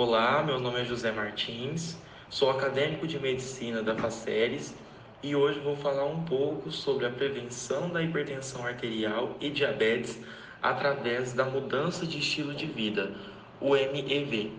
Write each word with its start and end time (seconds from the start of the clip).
Olá, 0.00 0.44
meu 0.44 0.60
nome 0.60 0.80
é 0.80 0.84
José 0.84 1.10
Martins, 1.10 1.98
sou 2.30 2.50
acadêmico 2.50 3.04
de 3.04 3.18
medicina 3.18 3.82
da 3.82 3.96
FACERES 3.96 4.72
e 5.24 5.34
hoje 5.34 5.58
vou 5.58 5.74
falar 5.74 6.04
um 6.04 6.22
pouco 6.22 6.70
sobre 6.70 7.04
a 7.04 7.10
prevenção 7.10 7.90
da 7.90 8.00
hipertensão 8.00 8.64
arterial 8.64 9.36
e 9.40 9.50
diabetes 9.50 10.22
através 10.62 11.32
da 11.32 11.44
mudança 11.44 12.06
de 12.06 12.20
estilo 12.20 12.54
de 12.54 12.64
vida, 12.64 13.12
o 13.60 13.70
MEV. 13.70 14.52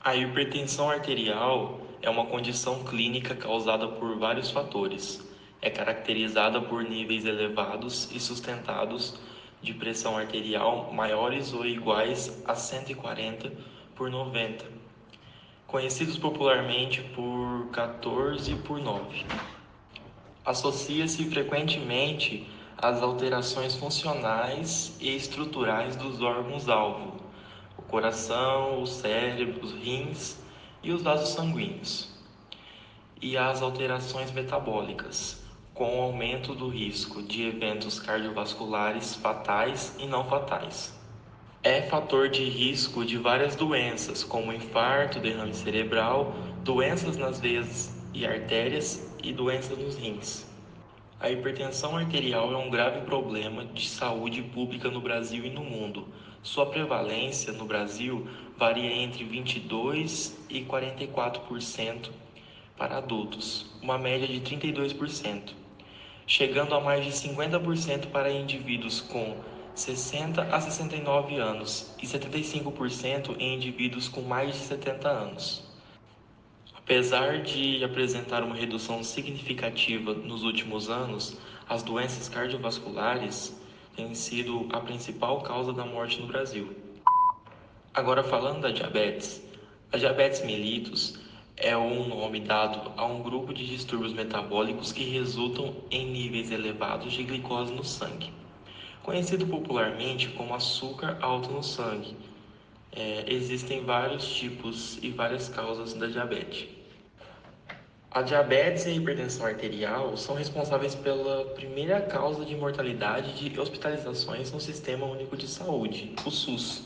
A 0.00 0.14
hipertensão 0.14 0.88
arterial 0.88 1.80
é 2.00 2.08
uma 2.08 2.26
condição 2.26 2.84
clínica 2.84 3.34
causada 3.34 3.88
por 3.88 4.16
vários 4.16 4.48
fatores. 4.48 5.28
É 5.60 5.70
caracterizada 5.70 6.60
por 6.60 6.84
níveis 6.84 7.24
elevados 7.24 8.08
e 8.14 8.20
sustentados 8.20 9.18
de 9.60 9.74
pressão 9.74 10.16
arterial 10.16 10.92
maiores 10.92 11.52
ou 11.52 11.66
iguais 11.66 12.40
a 12.46 12.54
140 12.54 13.79
por 14.00 14.08
90, 14.08 14.64
conhecidos 15.66 16.16
popularmente 16.16 17.02
por 17.14 17.68
14 17.70 18.54
por 18.54 18.80
9. 18.80 19.26
Associa-se 20.42 21.22
frequentemente 21.26 22.48
às 22.78 23.02
alterações 23.02 23.76
funcionais 23.76 24.96
e 24.98 25.14
estruturais 25.14 25.96
dos 25.96 26.22
órgãos-alvo, 26.22 27.20
o 27.76 27.82
coração, 27.82 28.82
o 28.82 28.86
cérebro, 28.86 29.62
os 29.62 29.74
rins 29.74 30.38
e 30.82 30.92
os 30.92 31.02
vasos 31.02 31.34
sanguíneos, 31.34 32.08
e 33.20 33.36
às 33.36 33.60
alterações 33.60 34.32
metabólicas, 34.32 35.44
com 35.74 35.98
o 35.98 36.02
aumento 36.04 36.54
do 36.54 36.70
risco 36.70 37.22
de 37.22 37.42
eventos 37.42 38.00
cardiovasculares 38.00 39.14
fatais 39.16 39.94
e 39.98 40.06
não 40.06 40.24
fatais. 40.24 40.98
É 41.62 41.82
fator 41.82 42.30
de 42.30 42.42
risco 42.42 43.04
de 43.04 43.18
várias 43.18 43.54
doenças, 43.54 44.24
como 44.24 44.50
infarto, 44.50 45.20
derrame 45.20 45.52
cerebral, 45.52 46.34
doenças 46.64 47.18
nas 47.18 47.38
veias 47.38 47.94
e 48.14 48.24
artérias 48.24 49.14
e 49.22 49.30
doenças 49.30 49.76
nos 49.76 49.94
rins. 49.94 50.46
A 51.20 51.30
hipertensão 51.30 51.98
arterial 51.98 52.50
é 52.50 52.56
um 52.56 52.70
grave 52.70 53.02
problema 53.02 53.62
de 53.66 53.86
saúde 53.86 54.40
pública 54.40 54.90
no 54.90 55.02
Brasil 55.02 55.44
e 55.44 55.50
no 55.50 55.62
mundo. 55.62 56.08
Sua 56.42 56.64
prevalência 56.64 57.52
no 57.52 57.66
Brasil 57.66 58.26
varia 58.56 58.90
entre 58.90 59.22
22 59.24 60.38
e 60.48 60.62
44% 60.62 62.08
para 62.74 62.96
adultos, 62.96 63.66
uma 63.82 63.98
média 63.98 64.26
de 64.26 64.40
32%, 64.40 65.52
chegando 66.26 66.74
a 66.74 66.80
mais 66.80 67.04
de 67.04 67.10
50% 67.10 68.06
para 68.06 68.32
indivíduos 68.32 69.02
com 69.02 69.36
60 69.80 70.42
a 70.42 70.60
69 70.60 71.36
anos 71.36 71.90
e 72.02 72.06
75% 72.06 73.34
em 73.38 73.54
indivíduos 73.54 74.08
com 74.08 74.20
mais 74.20 74.54
de 74.54 74.60
70 74.60 75.08
anos. 75.08 75.64
Apesar 76.76 77.40
de 77.40 77.82
apresentar 77.82 78.42
uma 78.42 78.54
redução 78.54 79.02
significativa 79.02 80.12
nos 80.12 80.42
últimos 80.42 80.90
anos, 80.90 81.38
as 81.66 81.82
doenças 81.82 82.28
cardiovasculares 82.28 83.58
têm 83.96 84.14
sido 84.14 84.68
a 84.70 84.80
principal 84.80 85.40
causa 85.40 85.72
da 85.72 85.86
morte 85.86 86.20
no 86.20 86.26
Brasil. 86.26 86.76
Agora 87.94 88.22
falando 88.22 88.60
da 88.60 88.70
diabetes, 88.70 89.42
a 89.90 89.96
diabetes 89.96 90.44
mellitus 90.44 91.18
é 91.56 91.74
um 91.74 92.06
nome 92.06 92.40
dado 92.40 92.92
a 92.98 93.06
um 93.06 93.22
grupo 93.22 93.54
de 93.54 93.66
distúrbios 93.66 94.12
metabólicos 94.12 94.92
que 94.92 95.04
resultam 95.04 95.74
em 95.90 96.04
níveis 96.06 96.50
elevados 96.50 97.14
de 97.14 97.22
glicose 97.22 97.72
no 97.72 97.84
sangue 97.84 98.39
conhecido 99.10 99.44
popularmente 99.44 100.28
como 100.28 100.54
açúcar 100.54 101.18
alto 101.20 101.50
no 101.50 101.64
sangue. 101.64 102.16
É, 102.92 103.24
existem 103.26 103.84
vários 103.84 104.24
tipos 104.24 105.00
e 105.02 105.10
várias 105.10 105.48
causas 105.48 105.94
da 105.94 106.06
diabetes. 106.06 106.68
A 108.08 108.22
diabetes 108.22 108.86
e 108.86 108.90
a 108.90 108.92
hipertensão 108.92 109.46
arterial 109.46 110.16
são 110.16 110.36
responsáveis 110.36 110.94
pela 110.94 111.44
primeira 111.56 112.00
causa 112.00 112.44
de 112.44 112.54
mortalidade 112.54 113.50
de 113.50 113.58
hospitalizações 113.58 114.52
no 114.52 114.60
Sistema 114.60 115.06
Único 115.06 115.36
de 115.36 115.48
Saúde, 115.48 116.14
o 116.24 116.30
SUS. 116.30 116.84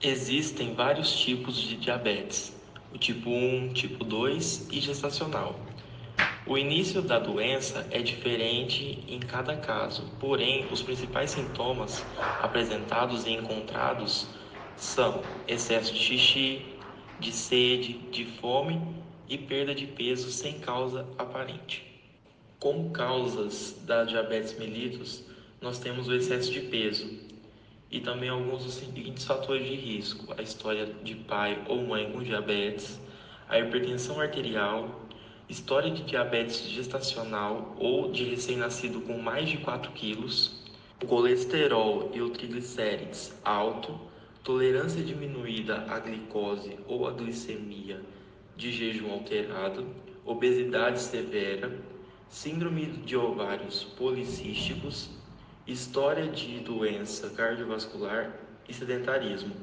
Existem 0.00 0.74
vários 0.74 1.12
tipos 1.12 1.56
de 1.56 1.76
diabetes, 1.76 2.54
o 2.92 2.98
tipo 2.98 3.30
1, 3.30 3.72
tipo 3.72 4.04
2 4.04 4.68
e 4.70 4.80
gestacional. 4.80 5.58
O 6.46 6.58
início 6.58 7.00
da 7.00 7.18
doença 7.18 7.86
é 7.90 8.02
diferente 8.02 9.02
em 9.08 9.18
cada 9.18 9.56
caso, 9.56 10.12
porém, 10.20 10.68
os 10.70 10.82
principais 10.82 11.30
sintomas 11.30 12.04
apresentados 12.42 13.24
e 13.24 13.30
encontrados 13.30 14.28
são 14.76 15.22
excesso 15.48 15.94
de 15.94 16.00
xixi, 16.00 16.78
de 17.18 17.32
sede, 17.32 17.94
de 18.10 18.26
fome 18.26 18.78
e 19.26 19.38
perda 19.38 19.74
de 19.74 19.86
peso 19.86 20.30
sem 20.30 20.58
causa 20.58 21.08
aparente. 21.16 21.82
Como 22.58 22.90
causas 22.90 23.82
da 23.86 24.04
diabetes 24.04 24.58
mellitus, 24.58 25.24
nós 25.62 25.78
temos 25.78 26.08
o 26.08 26.14
excesso 26.14 26.52
de 26.52 26.60
peso 26.60 27.10
e 27.90 28.00
também 28.00 28.28
alguns 28.28 28.64
dos 28.64 28.74
seguintes 28.74 29.24
fatores 29.24 29.66
de 29.66 29.76
risco: 29.76 30.34
a 30.36 30.42
história 30.42 30.84
de 31.02 31.14
pai 31.14 31.64
ou 31.66 31.86
mãe 31.86 32.12
com 32.12 32.22
diabetes, 32.22 33.00
a 33.48 33.58
hipertensão 33.58 34.20
arterial, 34.20 35.03
história 35.48 35.90
de 35.90 36.02
diabetes 36.02 36.62
gestacional 36.62 37.74
ou 37.78 38.10
de 38.10 38.24
recém-nascido 38.24 39.00
com 39.02 39.18
mais 39.18 39.48
de 39.48 39.58
4 39.58 39.92
quilos, 39.92 40.62
colesterol 41.06 42.10
e 42.14 42.22
o 42.22 42.30
triglicérides 42.30 43.38
alto, 43.44 44.00
tolerância 44.42 45.02
diminuída 45.02 45.84
à 45.88 45.98
glicose 45.98 46.78
ou 46.86 47.06
à 47.06 47.12
glicemia 47.12 48.00
de 48.56 48.72
jejum 48.72 49.12
alterado, 49.12 49.86
obesidade 50.24 51.00
severa, 51.00 51.78
síndrome 52.28 52.86
de 52.86 53.16
ovários 53.16 53.84
policísticos, 53.84 55.10
história 55.66 56.26
de 56.26 56.60
doença 56.60 57.28
cardiovascular 57.30 58.34
e 58.66 58.72
sedentarismo. 58.72 59.54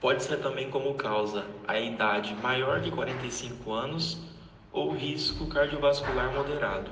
Pode 0.00 0.22
ser 0.22 0.38
também 0.38 0.70
como 0.70 0.94
causa 0.94 1.44
a 1.66 1.78
idade 1.80 2.34
maior 2.34 2.80
de 2.80 2.90
45 2.92 3.72
anos 3.72 4.28
ou 4.72 4.92
risco 4.92 5.46
cardiovascular 5.46 6.32
moderado. 6.32 6.90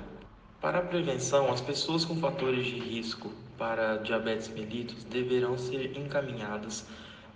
Para 0.61 0.79
a 0.79 0.83
prevenção, 0.83 1.53
as 1.53 1.61
pessoas 1.61 2.05
com 2.05 2.17
fatores 2.17 2.67
de 2.67 2.79
risco 2.79 3.31
para 3.59 3.97
diabetes 3.99 4.49
mellitus 4.49 5.05
deverão 5.05 5.57
ser 5.57 5.97
encaminhadas 5.97 6.87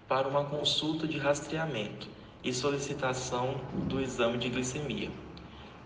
para 0.09 0.27
uma 0.27 0.45
consulta 0.45 1.07
de 1.07 1.19
rastreamento 1.19 2.09
e 2.43 2.53
solicitação 2.53 3.61
do 3.89 4.01
exame 4.01 4.39
de 4.39 4.49
glicemia. 4.49 5.11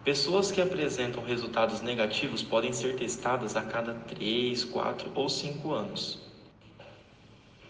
Pessoas 0.05 0.53
que 0.53 0.61
apresentam 0.61 1.25
resultados 1.25 1.81
negativos 1.81 2.43
podem 2.43 2.73
ser 2.73 2.95
testadas 2.97 3.57
a 3.57 3.63
cada 3.63 3.95
3, 3.95 4.65
4 4.65 5.11
ou 5.15 5.29
5 5.29 5.73
anos. 5.73 6.23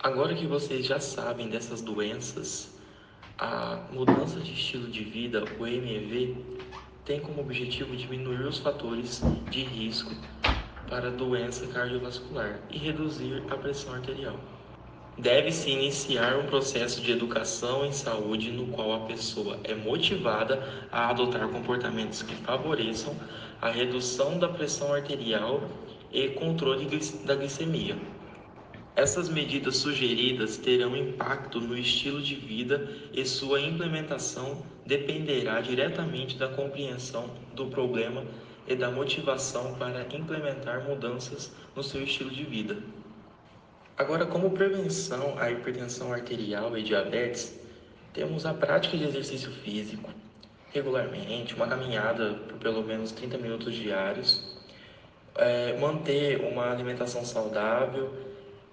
Agora 0.01 0.35
que 0.35 0.47
vocês 0.47 0.85
já 0.85 1.01
sabem 1.01 1.49
dessas 1.49 1.81
doenças, 1.81 2.77
a 3.39 3.79
mudança 3.91 4.39
de 4.41 4.53
estilo 4.53 4.89
de 4.89 5.03
vida, 5.03 5.45
o 5.59 5.63
MEV, 5.63 6.37
tem 7.05 7.21
como 7.21 7.43
objetivo 7.43 7.95
diminuir 7.95 8.47
os 8.47 8.59
fatores 8.59 9.23
de 9.51 9.63
risco 9.63 10.15
para 10.89 11.11
doença 11.11 11.67
cardiovascular 11.67 12.61
e 12.71 12.79
reduzir 12.79 13.43
a 13.51 13.57
pressão 13.57 13.95
arterial. 13.95 14.39
Deve-se 15.19 15.71
iniciar 15.71 16.37
um 16.39 16.47
processo 16.47 17.01
de 17.01 17.13
educação 17.13 17.85
em 17.85 17.93
saúde 17.93 18.51
no 18.51 18.67
qual 18.69 18.93
a 18.95 19.07
pessoa 19.07 19.61
é 19.63 19.75
motivada 19.75 20.89
a 20.91 21.11
adotar 21.11 21.47
comportamentos 21.49 22.23
que 22.23 22.35
favoreçam 22.35 23.15
a 23.61 23.71
redução 23.71 24.39
da 24.39 24.49
pressão 24.49 24.93
arterial 24.93 25.63
e 26.11 26.31
controle 26.31 26.87
da 27.25 27.35
glicemia. 27.35 27.97
Essas 28.97 29.29
medidas 29.29 29.77
sugeridas 29.77 30.57
terão 30.57 30.97
impacto 30.97 31.61
no 31.61 31.77
estilo 31.77 32.23
de 32.23 32.35
vida 32.35 32.89
e 33.13 33.25
sua 33.25 33.61
implementação 33.61 34.63
dependerá 34.87 35.61
diretamente 35.61 36.37
da 36.37 36.49
compreensão 36.49 37.31
do 37.55 37.67
problema 37.67 38.25
e 38.67 38.75
da 38.75 38.91
motivação 38.91 39.75
para 39.75 40.07
implementar 40.15 40.85
mudanças 40.85 41.53
no 41.75 41.83
seu 41.83 42.03
estilo 42.03 42.31
de 42.31 42.45
vida. 42.45 42.77
Agora, 43.97 44.27
como 44.27 44.51
prevenção 44.51 45.39
à 45.39 45.51
hipertensão 45.51 46.13
arterial 46.13 46.77
e 46.77 46.83
diabetes, 46.83 47.59
temos 48.13 48.45
a 48.45 48.53
prática 48.53 48.97
de 48.97 49.05
exercício 49.05 49.51
físico 49.51 50.11
regularmente, 50.73 51.55
uma 51.55 51.69
caminhada 51.69 52.35
por 52.49 52.59
pelo 52.59 52.83
menos 52.83 53.13
30 53.13 53.39
minutos 53.39 53.75
diários, 53.75 54.43
é, 55.37 55.79
manter 55.79 56.41
uma 56.41 56.71
alimentação 56.73 57.25
saudável 57.25 58.13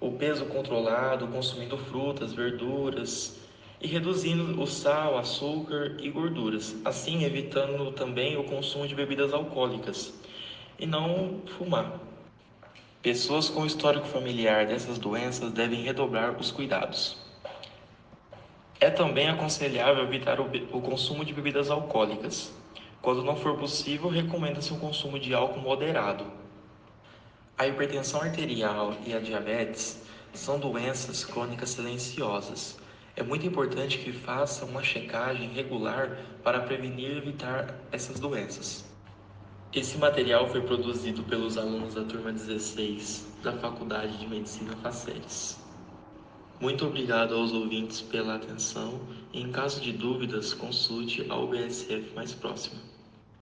o 0.02 0.10
peso 0.10 0.44
controlado, 0.46 1.28
consumindo 1.28 1.78
frutas, 1.78 2.32
verduras 2.32 3.36
e 3.82 3.88
reduzindo 3.88 4.62
o 4.62 4.66
sal, 4.66 5.18
açúcar 5.18 5.96
e 6.00 6.08
gorduras, 6.08 6.76
assim 6.84 7.24
evitando 7.24 7.90
também 7.90 8.36
o 8.36 8.44
consumo 8.44 8.86
de 8.86 8.94
bebidas 8.94 9.32
alcoólicas 9.32 10.14
e 10.78 10.86
não 10.86 11.42
fumar. 11.58 11.98
Pessoas 13.02 13.48
com 13.48 13.66
histórico 13.66 14.06
familiar 14.06 14.66
dessas 14.66 14.98
doenças 14.98 15.50
devem 15.50 15.82
redobrar 15.82 16.38
os 16.38 16.52
cuidados. 16.52 17.16
É 18.78 18.88
também 18.88 19.28
aconselhável 19.28 20.04
evitar 20.04 20.38
o, 20.38 20.44
o 20.72 20.80
consumo 20.80 21.24
de 21.24 21.34
bebidas 21.34 21.68
alcoólicas. 21.68 22.52
Quando 23.00 23.24
não 23.24 23.34
for 23.34 23.56
possível, 23.56 24.08
recomenda-se 24.08 24.72
um 24.72 24.78
consumo 24.78 25.18
de 25.18 25.34
álcool 25.34 25.60
moderado. 25.60 26.24
A 27.58 27.66
hipertensão 27.66 28.20
arterial 28.20 28.94
e 29.04 29.12
a 29.12 29.18
diabetes 29.18 30.00
são 30.32 30.60
doenças 30.60 31.24
crônicas 31.24 31.70
silenciosas. 31.70 32.80
É 33.14 33.22
muito 33.22 33.46
importante 33.46 33.98
que 33.98 34.10
faça 34.10 34.64
uma 34.64 34.82
checagem 34.82 35.52
regular 35.52 36.18
para 36.42 36.60
prevenir 36.60 37.10
e 37.10 37.18
evitar 37.18 37.74
essas 37.92 38.18
doenças. 38.18 38.90
Esse 39.70 39.98
material 39.98 40.48
foi 40.48 40.62
produzido 40.62 41.22
pelos 41.24 41.58
alunos 41.58 41.94
da 41.94 42.04
turma 42.04 42.32
16 42.32 43.26
da 43.42 43.52
Faculdade 43.52 44.18
de 44.18 44.26
Medicina 44.26 44.74
Faceres. 44.76 45.58
Muito 46.58 46.86
obrigado 46.86 47.34
aos 47.34 47.52
ouvintes 47.52 48.00
pela 48.00 48.36
atenção 48.36 49.00
e 49.32 49.42
em 49.42 49.50
caso 49.50 49.80
de 49.80 49.92
dúvidas, 49.92 50.54
consulte 50.54 51.26
a 51.28 51.36
UBSF 51.36 52.14
mais 52.14 52.32
próxima. 52.32 52.91